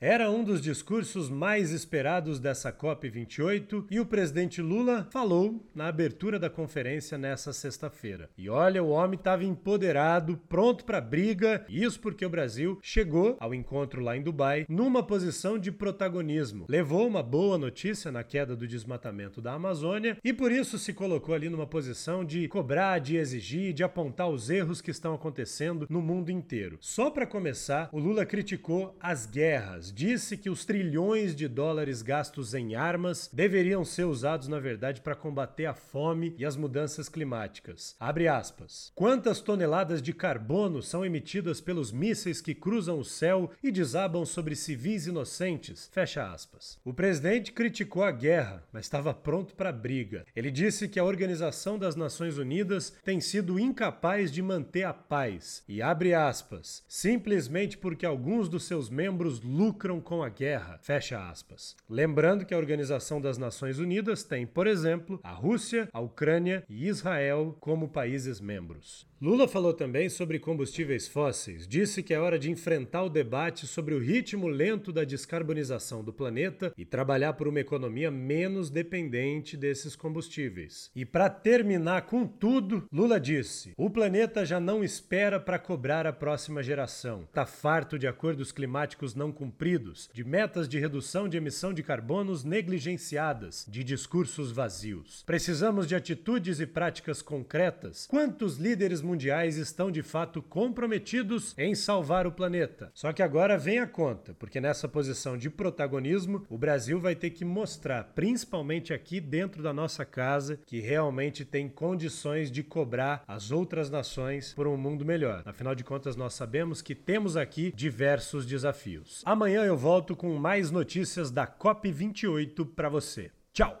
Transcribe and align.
Era 0.00 0.30
um 0.30 0.44
dos 0.44 0.62
discursos 0.62 1.28
mais 1.28 1.72
esperados 1.72 2.38
dessa 2.38 2.72
COP28 2.72 3.86
e 3.90 3.98
o 3.98 4.06
presidente 4.06 4.62
Lula 4.62 5.08
falou 5.10 5.60
na 5.74 5.88
abertura 5.88 6.38
da 6.38 6.48
conferência 6.48 7.18
nessa 7.18 7.52
sexta-feira. 7.52 8.30
E 8.38 8.48
olha, 8.48 8.80
o 8.80 8.90
homem 8.90 9.18
estava 9.18 9.42
empoderado, 9.42 10.36
pronto 10.48 10.84
para 10.84 11.00
briga, 11.00 11.66
isso 11.68 11.98
porque 11.98 12.24
o 12.24 12.30
Brasil 12.30 12.78
chegou 12.80 13.36
ao 13.40 13.52
encontro 13.52 14.00
lá 14.00 14.16
em 14.16 14.22
Dubai 14.22 14.66
numa 14.68 15.02
posição 15.02 15.58
de 15.58 15.72
protagonismo. 15.72 16.66
Levou 16.68 17.04
uma 17.04 17.20
boa 17.22 17.58
notícia 17.58 18.12
na 18.12 18.22
queda 18.22 18.54
do 18.54 18.68
desmatamento 18.68 19.42
da 19.42 19.54
Amazônia 19.54 20.16
e 20.22 20.32
por 20.32 20.52
isso 20.52 20.78
se 20.78 20.92
colocou 20.92 21.34
ali 21.34 21.48
numa 21.48 21.66
posição 21.66 22.24
de 22.24 22.46
cobrar, 22.46 23.00
de 23.00 23.16
exigir, 23.16 23.72
de 23.72 23.82
apontar 23.82 24.30
os 24.30 24.48
erros 24.48 24.80
que 24.80 24.92
estão 24.92 25.12
acontecendo 25.12 25.88
no 25.90 26.00
mundo 26.00 26.30
inteiro. 26.30 26.78
Só 26.80 27.10
para 27.10 27.26
começar, 27.26 27.88
o 27.90 27.98
Lula 27.98 28.24
criticou 28.24 28.96
as 29.00 29.26
guerras 29.26 29.87
disse 29.92 30.36
que 30.36 30.50
os 30.50 30.64
trilhões 30.64 31.34
de 31.34 31.48
dólares 31.48 32.02
gastos 32.02 32.54
em 32.54 32.74
armas 32.74 33.28
deveriam 33.32 33.84
ser 33.84 34.04
usados, 34.04 34.48
na 34.48 34.58
verdade, 34.58 35.00
para 35.00 35.14
combater 35.14 35.66
a 35.66 35.74
fome 35.74 36.34
e 36.38 36.44
as 36.44 36.56
mudanças 36.56 37.08
climáticas. 37.08 37.96
Abre 37.98 38.28
aspas. 38.28 38.92
Quantas 38.94 39.40
toneladas 39.40 40.02
de 40.02 40.12
carbono 40.12 40.82
são 40.82 41.04
emitidas 41.04 41.60
pelos 41.60 41.92
mísseis 41.92 42.40
que 42.40 42.54
cruzam 42.54 42.98
o 42.98 43.04
céu 43.04 43.50
e 43.62 43.70
desabam 43.70 44.24
sobre 44.24 44.54
civis 44.54 45.06
inocentes? 45.06 45.88
Fecha 45.92 46.32
aspas. 46.32 46.78
O 46.84 46.92
presidente 46.92 47.52
criticou 47.52 48.02
a 48.02 48.10
guerra, 48.10 48.62
mas 48.72 48.84
estava 48.84 49.14
pronto 49.14 49.54
para 49.54 49.70
a 49.70 49.72
briga. 49.72 50.24
Ele 50.34 50.50
disse 50.50 50.88
que 50.88 50.98
a 50.98 51.04
Organização 51.04 51.78
das 51.78 51.96
Nações 51.96 52.38
Unidas 52.38 52.92
tem 53.04 53.20
sido 53.20 53.58
incapaz 53.58 54.30
de 54.30 54.42
manter 54.42 54.84
a 54.84 54.92
paz. 54.92 55.62
E 55.68 55.80
abre 55.80 56.14
aspas. 56.14 56.82
Simplesmente 56.88 57.76
porque 57.76 58.06
alguns 58.06 58.48
dos 58.48 58.64
seus 58.64 58.88
membros 58.90 59.40
lucram 59.40 59.77
lucram 59.78 60.00
com 60.00 60.24
a 60.24 60.28
guerra. 60.28 60.80
Fecha 60.82 61.30
aspas. 61.30 61.76
Lembrando 61.88 62.44
que 62.44 62.52
a 62.52 62.58
Organização 62.58 63.20
das 63.20 63.38
Nações 63.38 63.78
Unidas 63.78 64.24
tem, 64.24 64.44
por 64.44 64.66
exemplo, 64.66 65.20
a 65.22 65.30
Rússia, 65.30 65.88
a 65.92 66.00
Ucrânia 66.00 66.64
e 66.68 66.88
Israel 66.88 67.56
como 67.60 67.88
países 67.88 68.40
membros. 68.40 69.06
Lula 69.20 69.48
falou 69.48 69.72
também 69.74 70.08
sobre 70.08 70.38
combustíveis 70.38 71.08
fósseis. 71.08 71.66
Disse 71.66 72.04
que 72.04 72.14
é 72.14 72.20
hora 72.20 72.38
de 72.38 72.52
enfrentar 72.52 73.02
o 73.02 73.08
debate 73.08 73.66
sobre 73.66 73.92
o 73.92 73.98
ritmo 73.98 74.46
lento 74.46 74.92
da 74.92 75.02
descarbonização 75.02 76.04
do 76.04 76.12
planeta 76.12 76.72
e 76.78 76.84
trabalhar 76.84 77.32
por 77.32 77.48
uma 77.48 77.58
economia 77.58 78.12
menos 78.12 78.70
dependente 78.70 79.56
desses 79.56 79.96
combustíveis. 79.96 80.92
E 80.94 81.04
para 81.04 81.28
terminar 81.28 82.02
com 82.02 82.28
tudo, 82.28 82.86
Lula 82.92 83.18
disse: 83.18 83.72
"O 83.76 83.90
planeta 83.90 84.46
já 84.46 84.60
não 84.60 84.84
espera 84.84 85.40
para 85.40 85.58
cobrar 85.58 86.06
a 86.06 86.12
próxima 86.12 86.62
geração. 86.62 87.28
Tá 87.32 87.44
farto 87.44 87.98
de 87.98 88.06
acordos 88.06 88.52
climáticos 88.52 89.16
não 89.16 89.32
cumpridos, 89.32 90.08
de 90.14 90.22
metas 90.22 90.68
de 90.68 90.78
redução 90.78 91.28
de 91.28 91.36
emissão 91.36 91.74
de 91.74 91.82
carbonos 91.82 92.44
negligenciadas, 92.44 93.66
de 93.68 93.82
discursos 93.82 94.52
vazios. 94.52 95.24
Precisamos 95.26 95.88
de 95.88 95.96
atitudes 95.96 96.60
e 96.60 96.66
práticas 96.68 97.20
concretas. 97.20 98.06
Quantos 98.06 98.58
líderes 98.58 99.02
mundiais 99.08 99.56
estão 99.56 99.90
de 99.90 100.02
fato 100.02 100.42
comprometidos 100.42 101.54
em 101.56 101.74
salvar 101.74 102.26
o 102.26 102.32
planeta. 102.32 102.90
Só 102.94 103.12
que 103.12 103.22
agora 103.22 103.56
vem 103.56 103.78
a 103.78 103.86
conta, 103.86 104.34
porque 104.34 104.60
nessa 104.60 104.86
posição 104.86 105.36
de 105.38 105.48
protagonismo, 105.48 106.44
o 106.48 106.58
Brasil 106.58 107.00
vai 107.00 107.14
ter 107.14 107.30
que 107.30 107.44
mostrar, 107.44 108.04
principalmente 108.14 108.92
aqui 108.92 109.20
dentro 109.20 109.62
da 109.62 109.72
nossa 109.72 110.04
casa, 110.04 110.60
que 110.66 110.78
realmente 110.80 111.44
tem 111.44 111.68
condições 111.68 112.50
de 112.50 112.62
cobrar 112.62 113.24
as 113.26 113.50
outras 113.50 113.88
nações 113.88 114.52
por 114.52 114.66
um 114.66 114.76
mundo 114.76 115.04
melhor. 115.04 115.42
Afinal 115.46 115.74
de 115.74 115.82
contas, 115.82 116.14
nós 116.14 116.34
sabemos 116.34 116.82
que 116.82 116.94
temos 116.94 117.36
aqui 117.36 117.72
diversos 117.74 118.44
desafios. 118.44 119.22
Amanhã 119.24 119.64
eu 119.64 119.76
volto 119.76 120.14
com 120.14 120.34
mais 120.34 120.70
notícias 120.70 121.30
da 121.30 121.46
COP28 121.46 122.74
para 122.74 122.90
você. 122.90 123.30
Tchau! 123.52 123.76